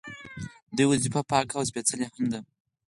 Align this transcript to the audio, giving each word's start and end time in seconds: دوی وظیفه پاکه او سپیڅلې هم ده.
دوی 0.75 0.87
وظیفه 0.91 1.21
پاکه 1.31 1.53
او 1.57 1.63
سپیڅلې 1.69 2.07
هم 2.13 2.25
ده. 2.31 2.39